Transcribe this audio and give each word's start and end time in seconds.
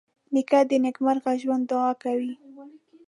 نیکه 0.33 0.59
د 0.69 0.71
نېکمرغه 0.83 1.33
ژوند 1.41 1.63
دعا 1.71 1.91
کوي. 2.03 2.33